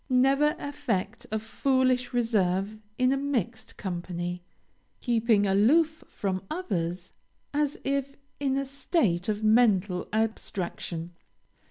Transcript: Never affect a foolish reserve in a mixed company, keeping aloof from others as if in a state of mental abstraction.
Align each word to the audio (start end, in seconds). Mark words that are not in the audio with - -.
Never 0.09 0.55
affect 0.57 1.27
a 1.31 1.37
foolish 1.37 2.11
reserve 2.11 2.75
in 2.97 3.13
a 3.13 3.17
mixed 3.17 3.77
company, 3.77 4.41
keeping 4.99 5.45
aloof 5.45 6.03
from 6.07 6.41
others 6.49 7.13
as 7.53 7.77
if 7.83 8.17
in 8.39 8.57
a 8.57 8.65
state 8.65 9.29
of 9.29 9.43
mental 9.43 10.07
abstraction. 10.11 11.11